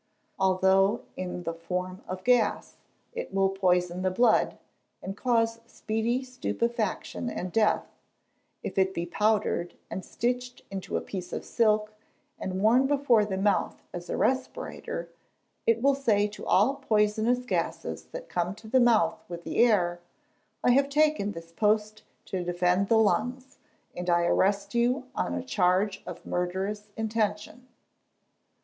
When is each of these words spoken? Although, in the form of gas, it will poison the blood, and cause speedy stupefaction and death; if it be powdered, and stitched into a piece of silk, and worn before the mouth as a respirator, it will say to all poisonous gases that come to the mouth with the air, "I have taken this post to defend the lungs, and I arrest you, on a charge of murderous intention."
Although, 0.39 1.03
in 1.15 1.43
the 1.43 1.53
form 1.53 2.01
of 2.07 2.23
gas, 2.23 2.77
it 3.13 3.31
will 3.31 3.49
poison 3.49 4.01
the 4.01 4.09
blood, 4.09 4.57
and 4.99 5.15
cause 5.15 5.59
speedy 5.67 6.23
stupefaction 6.23 7.29
and 7.29 7.51
death; 7.51 7.85
if 8.63 8.79
it 8.79 8.95
be 8.95 9.05
powdered, 9.05 9.75
and 9.91 10.03
stitched 10.03 10.63
into 10.71 10.97
a 10.97 11.01
piece 11.01 11.31
of 11.31 11.45
silk, 11.45 11.93
and 12.39 12.63
worn 12.63 12.87
before 12.87 13.25
the 13.25 13.37
mouth 13.37 13.83
as 13.93 14.09
a 14.09 14.17
respirator, 14.17 15.09
it 15.67 15.83
will 15.83 15.93
say 15.93 16.27
to 16.29 16.47
all 16.47 16.77
poisonous 16.77 17.45
gases 17.45 18.05
that 18.05 18.27
come 18.27 18.55
to 18.55 18.67
the 18.67 18.79
mouth 18.79 19.23
with 19.29 19.43
the 19.43 19.57
air, 19.63 19.99
"I 20.63 20.71
have 20.71 20.89
taken 20.89 21.33
this 21.33 21.51
post 21.51 22.01
to 22.25 22.43
defend 22.43 22.87
the 22.87 22.97
lungs, 22.97 23.59
and 23.95 24.09
I 24.09 24.23
arrest 24.23 24.73
you, 24.73 25.03
on 25.13 25.35
a 25.35 25.43
charge 25.43 26.01
of 26.07 26.25
murderous 26.25 26.89
intention." 26.97 27.67